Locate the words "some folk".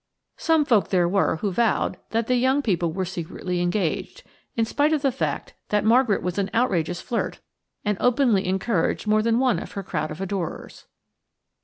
0.37-0.87